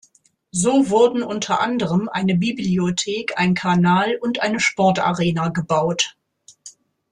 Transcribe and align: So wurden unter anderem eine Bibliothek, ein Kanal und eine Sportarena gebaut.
So 0.49 0.89
wurden 0.89 1.21
unter 1.21 1.61
anderem 1.61 2.09
eine 2.09 2.33
Bibliothek, 2.33 3.33
ein 3.39 3.53
Kanal 3.53 4.17
und 4.19 4.39
eine 4.41 4.59
Sportarena 4.59 5.49
gebaut. 5.49 6.17